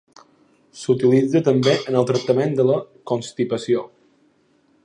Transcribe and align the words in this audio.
S'utilitza 0.83 1.41
també 1.49 1.75
en 1.93 1.99
el 2.01 2.09
tractament 2.13 2.57
de 2.61 2.67
la 2.71 2.81
constipació. 3.13 3.89